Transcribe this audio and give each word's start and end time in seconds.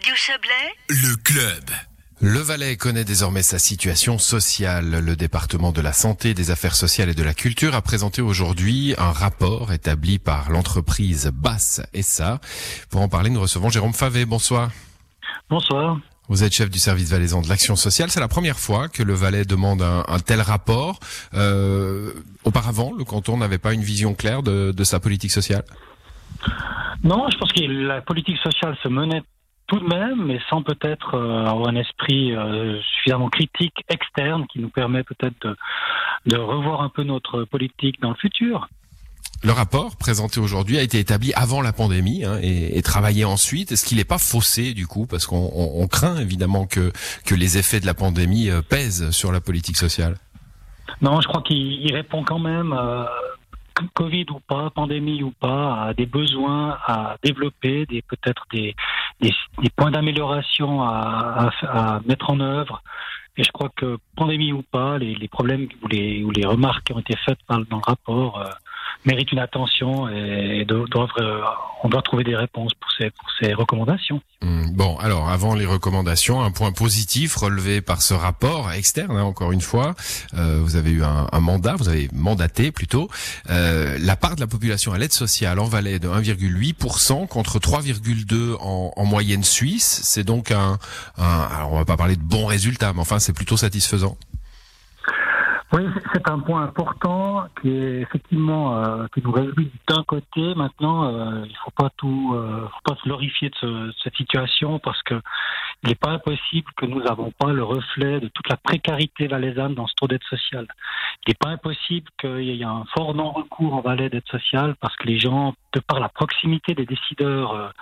Radio 0.00 0.14
Chablais, 0.16 0.72
Le 0.88 1.14
club. 1.16 1.64
Le 2.22 2.38
Valais 2.38 2.78
connaît 2.78 3.04
désormais 3.04 3.42
sa 3.42 3.58
situation 3.58 4.16
sociale. 4.16 5.04
Le 5.04 5.14
département 5.14 5.72
de 5.72 5.82
la 5.82 5.92
santé, 5.92 6.32
des 6.32 6.50
affaires 6.50 6.74
sociales 6.74 7.10
et 7.10 7.14
de 7.14 7.22
la 7.22 7.34
culture 7.34 7.74
a 7.74 7.82
présenté 7.82 8.22
aujourd'hui 8.22 8.94
un 8.96 9.12
rapport 9.12 9.74
établi 9.74 10.18
par 10.18 10.48
l'entreprise 10.50 11.30
Basse 11.34 11.82
SA. 12.00 12.40
Pour 12.88 13.02
en 13.02 13.10
parler, 13.10 13.28
nous 13.28 13.42
recevons 13.42 13.68
Jérôme 13.68 13.92
Favé. 13.92 14.24
Bonsoir. 14.24 14.70
Bonsoir. 15.50 16.00
Vous 16.28 16.44
êtes 16.44 16.54
chef 16.54 16.70
du 16.70 16.78
service 16.78 17.10
valaisan 17.10 17.42
de 17.42 17.50
l'action 17.50 17.76
sociale. 17.76 18.10
C'est 18.10 18.20
la 18.20 18.28
première 18.28 18.58
fois 18.58 18.88
que 18.88 19.02
le 19.02 19.12
Valais 19.12 19.44
demande 19.44 19.82
un, 19.82 20.06
un 20.08 20.18
tel 20.18 20.40
rapport. 20.40 20.98
Euh, 21.34 22.14
auparavant, 22.44 22.94
le 22.96 23.04
canton 23.04 23.36
n'avait 23.36 23.58
pas 23.58 23.74
une 23.74 23.82
vision 23.82 24.14
claire 24.14 24.42
de, 24.42 24.72
de 24.72 24.84
sa 24.84 24.98
politique 24.98 25.32
sociale? 25.32 25.64
Non, 27.04 27.28
je 27.30 27.36
pense 27.36 27.52
que 27.52 27.60
la 27.64 28.00
politique 28.00 28.38
sociale 28.38 28.78
se 28.82 28.88
menait 28.88 29.22
tout 29.70 29.78
de 29.78 29.86
même, 29.86 30.24
mais 30.26 30.40
sans 30.50 30.62
peut-être 30.62 31.14
euh, 31.14 31.46
avoir 31.46 31.68
un 31.68 31.76
esprit 31.76 32.34
euh, 32.34 32.80
suffisamment 32.96 33.28
critique 33.28 33.76
externe 33.88 34.46
qui 34.50 34.58
nous 34.58 34.68
permet 34.68 35.04
peut-être 35.04 35.36
de, 35.46 35.56
de 36.26 36.36
revoir 36.36 36.82
un 36.82 36.88
peu 36.88 37.04
notre 37.04 37.44
politique 37.44 38.00
dans 38.02 38.10
le 38.10 38.16
futur. 38.16 38.68
Le 39.42 39.52
rapport 39.52 39.96
présenté 39.96 40.40
aujourd'hui 40.40 40.76
a 40.76 40.82
été 40.82 40.98
établi 40.98 41.32
avant 41.34 41.62
la 41.62 41.72
pandémie 41.72 42.24
hein, 42.24 42.38
et, 42.42 42.76
et 42.76 42.82
travaillé 42.82 43.24
ensuite. 43.24 43.70
Est-ce 43.72 43.86
qu'il 43.86 43.98
n'est 43.98 44.04
pas 44.16 44.18
faussé 44.18 44.74
du 44.74 44.86
coup? 44.88 45.06
Parce 45.06 45.24
qu'on 45.24 45.50
on- 45.54 45.82
on 45.82 45.86
craint 45.86 46.16
évidemment 46.18 46.66
que, 46.66 46.92
que 47.24 47.34
les 47.36 47.56
effets 47.56 47.80
de 47.80 47.86
la 47.86 47.94
pandémie 47.94 48.50
euh, 48.50 48.60
pèsent 48.62 49.10
sur 49.12 49.30
la 49.32 49.40
politique 49.40 49.76
sociale. 49.76 50.16
Non, 51.00 51.20
je 51.22 51.28
crois 51.28 51.42
qu'il 51.42 51.56
il 51.86 51.94
répond 51.94 52.24
quand 52.24 52.40
même, 52.40 52.74
Covid 53.94 54.26
ou 54.30 54.40
pas, 54.40 54.68
pandémie 54.70 55.22
ou 55.22 55.30
pas, 55.30 55.84
à 55.84 55.94
des 55.94 56.04
besoins 56.04 56.76
à 56.84 57.16
développer, 57.22 57.86
des 57.86 58.02
peut-être 58.02 58.42
des, 58.52 58.74
des, 59.20 59.32
des 59.62 59.70
points 59.70 59.90
d'amélioration 59.90 60.82
à, 60.82 61.50
à- 61.62 61.96
à 61.96 62.00
mettre 62.06 62.30
en 62.30 62.40
œuvre. 62.40 62.82
Et 63.36 63.44
je 63.44 63.50
crois 63.52 63.70
que 63.74 63.98
pandémie 64.16 64.52
ou 64.52 64.62
pas, 64.62 64.98
les, 64.98 65.14
les 65.14 65.28
problèmes 65.28 65.68
ou 65.82 65.88
les, 65.88 66.22
ou 66.24 66.30
les 66.30 66.44
remarques 66.44 66.84
qui 66.86 66.92
ont 66.92 66.98
été 66.98 67.16
faites 67.24 67.38
dans 67.48 67.58
le 67.58 67.66
rapport 67.82 68.38
euh, 68.40 68.50
méritent 69.04 69.32
une 69.32 69.38
attention 69.38 70.08
et, 70.08 70.66
euh, 70.70 71.42
on 71.82 71.88
doit 71.88 72.02
trouver 72.02 72.24
des 72.24 72.36
réponses 72.36 72.72
pour 72.74 72.90
ces, 72.98 73.10
pour 73.10 73.28
ces 73.40 73.54
recommandations. 73.54 74.20
Hum, 74.42 74.70
Bon, 74.74 74.96
alors 74.98 75.28
avant 75.28 75.54
les 75.54 75.66
recommandations, 75.66 76.42
un 76.42 76.50
point 76.50 76.72
positif 76.72 77.36
relevé 77.36 77.80
par 77.80 78.02
ce 78.02 78.14
rapport 78.14 78.70
externe, 78.72 79.16
hein, 79.16 79.22
encore 79.24 79.52
une 79.52 79.60
fois, 79.60 79.94
euh, 80.34 80.60
vous 80.62 80.76
avez 80.76 80.90
eu 80.90 81.02
un, 81.02 81.26
un 81.32 81.40
mandat, 81.40 81.76
vous 81.76 81.88
avez 81.88 82.08
mandaté 82.12 82.70
plutôt, 82.70 83.08
euh, 83.50 83.98
la 84.00 84.16
part 84.16 84.36
de 84.36 84.40
la 84.40 84.46
population 84.46 84.92
à 84.92 84.98
l'aide 84.98 85.12
sociale 85.12 85.58
en 85.58 85.64
Valais 85.64 85.98
de 85.98 86.08
1,8% 86.08 87.26
contre 87.26 87.58
3,2 87.58 88.56
en, 88.60 88.92
en 88.94 89.04
moyenne 89.04 89.44
suisse. 89.44 90.00
C'est 90.04 90.24
donc 90.24 90.50
un, 90.50 90.78
un, 91.18 91.40
alors 91.56 91.72
on 91.72 91.76
va 91.78 91.84
pas 91.84 91.96
parler 91.96 92.16
de 92.16 92.22
bons 92.22 92.46
résultats, 92.46 92.92
mais 92.92 93.00
enfin 93.00 93.18
c'est 93.18 93.32
plutôt 93.32 93.56
satisfaisant. 93.56 94.16
Oui, 95.72 95.84
c'est- 96.12 96.28
un 96.28 96.40
point 96.40 96.62
important 96.64 97.46
qui 97.60 97.70
est 97.70 98.00
effectivement 98.00 98.76
euh, 98.76 99.06
qui 99.14 99.22
nous 99.22 99.30
réjouit 99.30 99.70
d'un 99.88 100.02
côté. 100.02 100.54
Maintenant, 100.56 101.04
euh, 101.04 101.44
il 101.48 101.56
faut 101.64 101.70
pas 101.70 101.90
tout, 101.96 102.32
euh, 102.34 102.66
faut 102.68 102.92
pas 102.92 102.96
se 102.96 103.04
glorifier 103.04 103.50
de, 103.50 103.54
ce- 103.60 103.66
de 103.66 103.94
cette 104.02 104.16
situation 104.16 104.78
parce 104.80 105.00
que 105.04 105.20
il 105.82 105.88
n'est 105.88 105.94
pas 105.94 106.10
impossible 106.10 106.70
que 106.76 106.86
nous 106.86 107.00
n'avons 107.02 107.30
pas 107.30 107.52
le 107.52 107.62
reflet 107.62 108.20
de 108.20 108.28
toute 108.28 108.48
la 108.48 108.56
précarité 108.56 109.28
valaisanne 109.28 109.74
dans 109.74 109.86
ce 109.86 109.94
taux 109.94 110.08
d'aide 110.08 110.22
sociale. 110.28 110.66
Il 111.26 111.30
n'est 111.30 111.34
pas 111.40 111.50
impossible 111.50 112.08
qu'il 112.18 112.42
y 112.42 112.60
ait 112.60 112.64
un 112.64 112.84
fort 112.94 113.14
non-recours 113.14 113.74
en 113.74 113.80
Valais 113.80 114.10
d'aide 114.10 114.26
sociale 114.28 114.74
parce 114.80 114.94
que 114.96 115.06
les 115.06 115.18
gens, 115.20 115.54
de 115.72 115.80
par 115.80 116.00
la 116.00 116.08
proximité 116.08 116.74
des 116.74 116.84
décideurs 116.86 117.72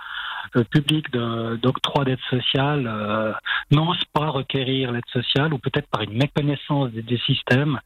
euh, 0.55 0.63
publics 0.63 1.11
de- 1.11 1.55
d'octroi 1.57 2.05
d'aide 2.05 2.19
sociale, 2.29 2.85
euh, 2.87 3.33
n'osent 3.71 4.05
pas 4.13 4.27
requérir 4.29 4.91
l'aide 4.91 5.07
sociale 5.11 5.53
ou 5.53 5.57
peut-être 5.57 5.87
par 5.89 6.01
une 6.01 6.13
méconnaissance 6.17 6.91
des, 6.91 7.01
des 7.01 7.17
systèmes. 7.19 7.79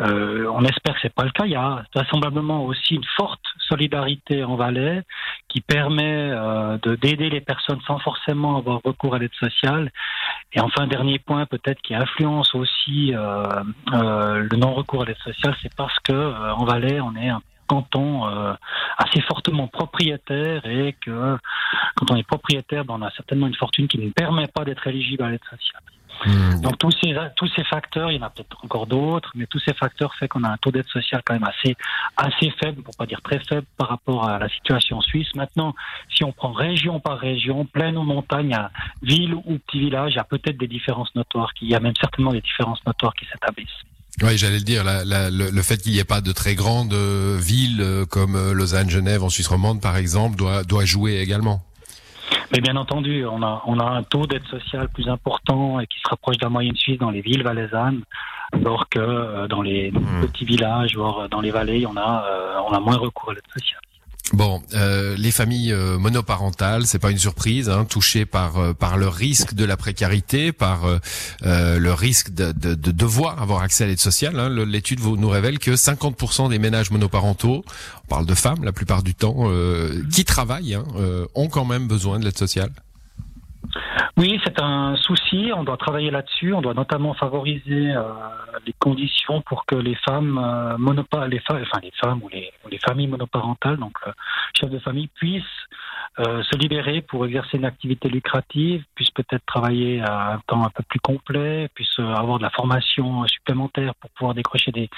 Euh, 0.00 0.46
on 0.52 0.64
espère 0.64 0.94
que 0.94 1.00
c'est 1.02 1.14
pas 1.14 1.24
le 1.24 1.30
cas. 1.30 1.44
Il 1.44 1.52
y 1.52 1.56
a 1.56 1.84
vraisemblablement 1.94 2.64
aussi 2.64 2.94
une 2.94 3.04
forte 3.16 3.42
solidarité 3.68 4.44
en 4.44 4.56
Valais 4.56 5.02
qui 5.48 5.60
permet 5.60 6.30
euh, 6.32 6.78
de 6.82 6.96
d'aider 6.96 7.30
les 7.30 7.40
personnes 7.40 7.80
sans 7.86 7.98
forcément 7.98 8.56
avoir 8.56 8.80
recours 8.84 9.14
à 9.14 9.18
l'aide 9.18 9.34
sociale. 9.34 9.90
Et 10.52 10.60
enfin, 10.60 10.86
dernier 10.86 11.18
point 11.18 11.46
peut-être 11.46 11.80
qui 11.82 11.94
influence 11.94 12.54
aussi 12.54 13.14
euh, 13.14 13.44
euh, 13.92 14.46
le 14.50 14.56
non-recours 14.56 15.02
à 15.02 15.04
l'aide 15.06 15.18
sociale, 15.18 15.54
c'est 15.62 15.74
parce 15.76 15.98
que 16.00 16.52
en 16.52 16.64
Valais, 16.64 17.00
on 17.00 17.14
est 17.16 17.28
un 17.28 17.42
canton 17.68 18.26
euh, 18.26 18.52
assez 18.98 19.20
fortement 19.22 19.68
propriétaire 19.68 20.66
et 20.66 20.96
que 21.00 21.38
quand 22.00 22.10
on 22.12 22.16
est 22.16 22.26
propriétaire, 22.26 22.84
ben, 22.84 22.94
on 22.98 23.02
a 23.02 23.10
certainement 23.12 23.46
une 23.46 23.54
fortune 23.54 23.86
qui 23.88 23.98
ne 23.98 24.10
permet 24.10 24.46
pas 24.48 24.64
d'être 24.64 24.86
éligible 24.86 25.22
à 25.22 25.30
l'aide 25.30 25.44
sociale. 25.44 25.82
Hum, 26.26 26.60
Donc 26.60 26.76
tous 26.76 26.90
ces 27.00 27.14
tous 27.36 27.48
ces 27.56 27.64
facteurs, 27.64 28.10
il 28.10 28.18
y 28.18 28.20
en 28.20 28.26
a 28.26 28.30
peut-être 28.30 28.62
encore 28.62 28.86
d'autres, 28.86 29.30
mais 29.34 29.46
tous 29.46 29.58
ces 29.60 29.72
facteurs 29.72 30.14
fait 30.16 30.28
qu'on 30.28 30.44
a 30.44 30.50
un 30.50 30.56
taux 30.58 30.70
d'aide 30.70 30.86
sociale 30.88 31.22
quand 31.24 31.32
même 31.32 31.44
assez 31.44 31.74
assez 32.16 32.50
faible, 32.62 32.82
pour 32.82 32.94
pas 32.94 33.06
dire 33.06 33.22
très 33.22 33.38
faible 33.38 33.66
par 33.78 33.88
rapport 33.88 34.28
à 34.28 34.38
la 34.38 34.48
situation 34.50 35.00
suisse. 35.00 35.28
Maintenant, 35.34 35.74
si 36.14 36.22
on 36.24 36.32
prend 36.32 36.52
région 36.52 37.00
par 37.00 37.18
région, 37.18 37.64
plaine 37.64 37.96
ou 37.96 38.02
montagne, 38.02 38.52
à 38.52 38.70
ville 39.02 39.34
ou 39.34 39.58
petit 39.66 39.78
village, 39.80 40.12
il 40.12 40.16
y 40.16 40.18
a 40.18 40.24
peut-être 40.24 40.58
des 40.58 40.68
différences 40.68 41.14
notoires. 41.14 41.54
qui- 41.54 41.64
Il 41.66 41.70
y 41.70 41.74
a 41.74 41.80
même 41.80 41.94
certainement 41.98 42.32
des 42.32 42.42
différences 42.42 42.84
notoires 42.86 43.14
qui 43.14 43.24
s'établissent. 43.32 43.68
Oui, 44.22 44.36
j'allais 44.36 44.58
le 44.58 44.64
dire, 44.64 44.84
la- 44.84 45.04
la- 45.06 45.30
le, 45.30 45.50
le 45.50 45.62
fait 45.62 45.78
qu'il 45.78 45.92
n'y 45.92 46.00
ait 46.00 46.04
pas 46.04 46.20
de 46.20 46.32
très 46.32 46.54
grandes 46.54 46.92
euh, 46.92 47.38
villes 47.40 47.80
euh, 47.80 48.04
comme 48.04 48.34
euh, 48.36 48.52
Lausanne, 48.52 48.90
Genève, 48.90 49.22
en 49.22 49.30
Suisse 49.30 49.46
romande 49.48 49.80
par 49.80 49.96
exemple, 49.96 50.36
doit, 50.36 50.64
doit 50.64 50.84
jouer 50.84 51.20
également. 51.20 51.62
Mais 52.52 52.60
bien 52.60 52.76
entendu, 52.76 53.24
on 53.26 53.42
a, 53.42 53.62
on 53.66 53.78
a 53.78 53.84
un 53.84 54.02
taux 54.02 54.26
d'aide 54.26 54.44
sociale 54.46 54.88
plus 54.88 55.08
important 55.08 55.78
et 55.78 55.86
qui 55.86 55.98
se 56.00 56.08
rapproche 56.08 56.36
de 56.38 56.44
la 56.44 56.50
moyenne 56.50 56.74
suisse 56.76 56.98
dans 56.98 57.10
les 57.10 57.20
villes 57.20 57.44
valaisannes, 57.44 58.02
alors 58.52 58.88
que 58.88 58.98
euh, 58.98 59.46
dans 59.46 59.62
les 59.62 59.92
Hmm. 59.92 60.22
petits 60.22 60.44
villages, 60.44 60.96
voire 60.96 61.28
dans 61.28 61.40
les 61.40 61.50
vallées, 61.50 61.86
on 61.86 61.96
a, 61.96 62.24
euh, 62.28 62.60
on 62.68 62.72
a 62.72 62.80
moins 62.80 62.96
recours 62.96 63.30
à 63.30 63.34
l'aide 63.34 63.42
sociale. 63.52 63.80
Bon, 64.32 64.62
euh, 64.74 65.16
les 65.16 65.32
familles 65.32 65.72
euh, 65.72 65.98
monoparentales, 65.98 66.86
c'est 66.86 67.00
pas 67.00 67.10
une 67.10 67.18
surprise, 67.18 67.68
hein, 67.68 67.84
touchées 67.84 68.26
par 68.26 68.58
euh, 68.58 68.72
par 68.72 68.96
le 68.96 69.08
risque 69.08 69.54
de 69.54 69.64
la 69.64 69.76
précarité, 69.76 70.52
par 70.52 70.84
euh, 70.84 70.98
euh, 71.44 71.80
le 71.80 71.92
risque 71.92 72.30
de, 72.30 72.52
de, 72.52 72.74
de 72.74 72.90
devoir 72.92 73.42
avoir 73.42 73.62
accès 73.62 73.84
à 73.84 73.86
l'aide 73.88 73.98
sociale. 73.98 74.38
Hein. 74.38 74.48
L'étude 74.48 75.00
nous 75.00 75.28
révèle 75.28 75.58
que 75.58 75.72
50% 75.72 76.48
des 76.48 76.60
ménages 76.60 76.92
monoparentaux, 76.92 77.64
on 78.04 78.06
parle 78.06 78.26
de 78.26 78.34
femmes 78.34 78.62
la 78.62 78.72
plupart 78.72 79.02
du 79.02 79.14
temps, 79.14 79.50
qui 80.12 80.24
travaillent, 80.24 80.74
hein, 80.74 80.84
ont 81.34 81.48
quand 81.48 81.64
même 81.64 81.88
besoin 81.88 82.18
de 82.18 82.24
l'aide 82.24 82.38
sociale. 82.38 82.70
Oui, 84.16 84.40
c'est 84.44 84.60
un 84.60 84.96
souci. 84.96 85.50
On 85.54 85.64
doit 85.64 85.76
travailler 85.76 86.10
là-dessus. 86.10 86.52
On 86.52 86.60
doit 86.60 86.74
notamment 86.74 87.14
favoriser 87.14 87.92
euh, 87.94 88.02
les 88.66 88.74
conditions 88.78 89.40
pour 89.42 89.64
que 89.64 89.76
les 89.76 89.94
femmes 89.94 90.36
euh, 90.38 90.76
monopa- 90.76 91.26
les 91.28 91.38
fa- 91.40 91.54
enfin 91.60 91.80
les 91.82 91.92
femmes 91.92 92.20
ou 92.22 92.28
les, 92.28 92.50
ou 92.64 92.68
les 92.68 92.78
familles 92.78 93.06
monoparentales, 93.08 93.76
donc 93.78 93.96
euh, 94.06 94.12
chefs 94.58 94.70
de 94.70 94.78
famille, 94.78 95.08
puissent 95.08 95.44
euh, 96.18 96.42
se 96.42 96.56
libérer 96.56 97.02
pour 97.02 97.24
exercer 97.26 97.56
une 97.56 97.64
activité 97.64 98.08
lucrative, 98.08 98.84
puissent 98.94 99.12
peut-être 99.12 99.44
travailler 99.46 100.00
à 100.00 100.32
un 100.34 100.38
temps 100.46 100.64
un 100.64 100.70
peu 100.70 100.82
plus 100.88 100.98
complet, 101.00 101.68
puissent 101.74 102.00
euh, 102.00 102.14
avoir 102.14 102.38
de 102.38 102.42
la 102.42 102.50
formation 102.50 103.26
supplémentaire 103.26 103.94
pour 104.00 104.10
pouvoir 104.10 104.34
décrocher 104.34 104.72
des, 104.72 104.88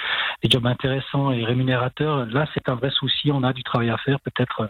des 0.42 0.50
jobs 0.50 0.66
intéressants 0.66 1.30
et 1.30 1.44
rémunérateurs. 1.44 2.26
Là, 2.26 2.46
c'est 2.54 2.68
un 2.68 2.76
vrai 2.76 2.90
souci. 2.90 3.30
On 3.30 3.42
a 3.42 3.52
du 3.52 3.62
travail 3.62 3.90
à 3.90 3.98
faire, 3.98 4.20
peut-être 4.20 4.62
euh, 4.62 4.68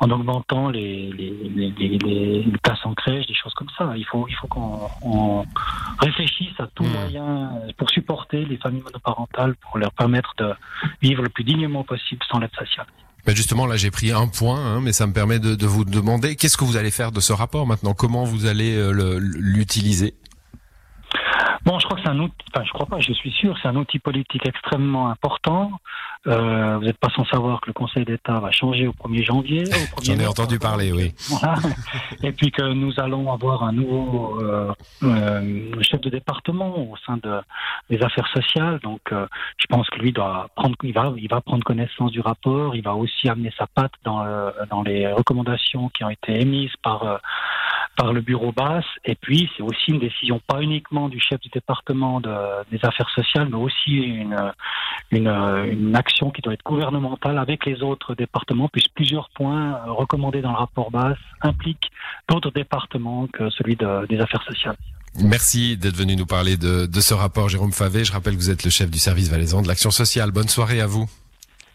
en 0.00 0.10
augmentant 0.10 0.68
les, 0.68 1.10
les, 1.12 1.30
les, 1.30 1.98
les, 1.98 2.52
places 2.62 2.84
en 2.84 2.94
crèche, 2.94 3.26
des 3.26 3.34
choses 3.34 3.54
comme 3.54 3.70
ça. 3.76 3.92
Il 3.96 4.04
faut, 4.04 4.26
il 4.28 4.34
faut 4.34 4.46
qu'on 4.46 4.88
on 5.02 5.44
réfléchisse 6.00 6.58
à 6.58 6.66
tout 6.66 6.84
Hmm. 6.88 6.92
moyen 6.92 7.52
pour 7.76 7.90
supporter 7.90 8.44
les 8.44 8.56
familles 8.56 8.82
monoparentales, 8.82 9.54
pour 9.56 9.78
leur 9.78 9.92
permettre 9.92 10.34
de 10.38 10.54
vivre 11.02 11.22
le 11.22 11.28
plus 11.28 11.44
dignement 11.44 11.84
possible 11.84 12.24
sans 12.30 12.38
l'aide 12.38 12.54
sociale. 12.54 12.86
Ben 13.26 13.36
justement, 13.36 13.66
là, 13.66 13.76
j'ai 13.76 13.90
pris 13.90 14.10
un 14.10 14.26
point, 14.26 14.58
hein, 14.58 14.80
mais 14.80 14.92
ça 14.92 15.06
me 15.06 15.12
permet 15.12 15.38
de, 15.38 15.54
de 15.54 15.66
vous 15.66 15.84
demander 15.84 16.36
qu'est-ce 16.36 16.56
que 16.56 16.64
vous 16.64 16.76
allez 16.76 16.90
faire 16.90 17.12
de 17.12 17.20
ce 17.20 17.32
rapport 17.32 17.66
maintenant? 17.66 17.92
Comment 17.92 18.24
vous 18.24 18.46
allez 18.46 18.74
euh, 18.74 19.18
l'utiliser? 19.20 20.14
Bon, 21.68 21.78
je 21.78 21.84
crois 21.84 21.98
que 21.98 22.02
c'est 22.02 22.08
un 22.08 22.18
outil, 22.18 22.34
enfin, 22.50 22.64
je 22.64 22.72
crois 22.72 22.86
pas, 22.86 22.98
je 22.98 23.12
suis 23.12 23.30
sûr, 23.30 23.54
c'est 23.60 23.68
un 23.68 23.76
outil 23.76 23.98
politique 23.98 24.46
extrêmement 24.46 25.10
important. 25.10 25.70
Euh, 26.26 26.78
vous 26.78 26.84
n'êtes 26.84 26.96
pas 26.96 27.10
sans 27.14 27.26
savoir 27.26 27.60
que 27.60 27.66
le 27.66 27.74
Conseil 27.74 28.06
d'État 28.06 28.40
va 28.40 28.50
changer 28.50 28.86
au 28.86 28.92
1er 28.92 29.22
janvier. 29.22 29.64
au 29.66 30.00
1er 30.00 30.04
J'en 30.04 30.18
ai 30.18 30.26
entendu 30.26 30.58
parler, 30.58 30.92
oui. 30.92 31.12
Voilà. 31.28 31.56
Et 32.22 32.32
puis 32.32 32.50
que 32.50 32.72
nous 32.72 32.98
allons 32.98 33.30
avoir 33.30 33.64
un 33.64 33.72
nouveau 33.72 34.40
euh, 34.40 34.72
euh, 35.02 35.82
chef 35.82 36.00
de 36.00 36.08
département 36.08 36.74
au 36.74 36.96
sein 37.04 37.18
de, 37.18 37.38
des 37.90 38.02
affaires 38.02 38.28
sociales. 38.28 38.80
Donc, 38.82 39.00
euh, 39.12 39.26
je 39.58 39.66
pense 39.66 39.90
que 39.90 39.98
lui 39.98 40.12
doit 40.12 40.48
prendre, 40.56 40.74
il 40.82 40.94
va, 40.94 41.12
il 41.18 41.28
va 41.28 41.42
prendre 41.42 41.64
connaissance 41.64 42.12
du 42.12 42.20
rapport. 42.20 42.76
Il 42.76 42.82
va 42.82 42.94
aussi 42.94 43.28
amener 43.28 43.52
sa 43.58 43.66
patte 43.66 43.92
dans, 44.04 44.24
euh, 44.24 44.50
dans 44.70 44.82
les 44.82 45.06
recommandations 45.12 45.90
qui 45.90 46.02
ont 46.02 46.10
été 46.10 46.40
émises 46.40 46.72
par 46.82 47.02
euh, 47.02 47.18
par 47.98 48.12
le 48.12 48.20
bureau 48.20 48.52
basse. 48.52 48.86
Et 49.04 49.16
puis, 49.16 49.50
c'est 49.56 49.62
aussi 49.62 49.90
une 49.90 49.98
décision 49.98 50.40
pas 50.46 50.62
uniquement 50.62 51.08
du 51.08 51.20
chef 51.20 51.40
du 51.40 51.48
département 51.48 52.20
des 52.20 52.78
affaires 52.82 53.10
sociales, 53.10 53.48
mais 53.50 53.56
aussi 53.56 53.92
une, 53.92 54.36
une, 55.10 55.26
une, 55.28 55.96
action 55.96 56.30
qui 56.30 56.40
doit 56.40 56.54
être 56.54 56.64
gouvernementale 56.64 57.36
avec 57.38 57.66
les 57.66 57.82
autres 57.82 58.14
départements, 58.14 58.68
puisque 58.72 58.92
plusieurs 58.94 59.28
points 59.30 59.80
recommandés 59.86 60.42
dans 60.42 60.52
le 60.52 60.58
rapport 60.58 60.92
basse 60.92 61.18
impliquent 61.42 61.90
d'autres 62.28 62.52
départements 62.52 63.26
que 63.26 63.50
celui 63.50 63.76
des 63.76 64.20
affaires 64.20 64.44
sociales. 64.44 64.76
Merci 65.20 65.76
d'être 65.76 65.96
venu 65.96 66.14
nous 66.14 66.26
parler 66.26 66.56
de, 66.56 66.86
de, 66.86 67.00
ce 67.00 67.14
rapport, 67.14 67.48
Jérôme 67.48 67.72
Favé. 67.72 68.04
Je 68.04 68.12
rappelle 68.12 68.34
que 68.34 68.40
vous 68.40 68.50
êtes 68.50 68.64
le 68.64 68.70
chef 68.70 68.90
du 68.90 68.98
service 68.98 69.28
valaisan 69.28 69.62
de 69.62 69.66
l'action 69.66 69.90
sociale. 69.90 70.30
Bonne 70.30 70.48
soirée 70.48 70.80
à 70.80 70.86
vous. 70.86 71.08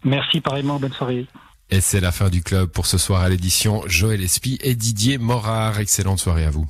Merci 0.06 0.40
pareillement, 0.40 0.80
bonne 0.80 0.94
soirée. 0.94 1.26
Et 1.70 1.82
c'est 1.82 2.02
la 2.02 2.12
fin 2.12 2.30
du 2.30 2.44
club 2.44 2.70
pour 2.70 2.86
ce 2.86 2.98
soir 2.98 3.22
à 3.22 3.30
l'édition. 3.30 3.82
Joël 3.88 4.22
Espy 4.22 4.60
et 4.62 4.76
Didier 4.76 5.18
Morard. 5.18 5.80
Excellente 5.80 6.20
soirée 6.20 6.46
à 6.46 6.52
vous. 6.52 6.68